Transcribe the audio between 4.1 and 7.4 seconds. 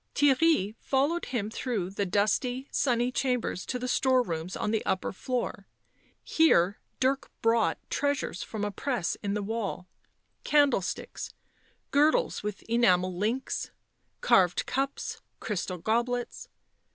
rooms on the upper floor. Here Dirk